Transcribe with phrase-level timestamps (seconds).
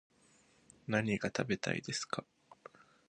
[0.87, 2.25] 何が食べたいですか